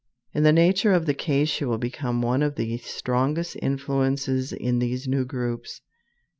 [0.33, 4.79] In the nature of the case she will become one of the strongest influences in
[4.79, 5.81] these new groups.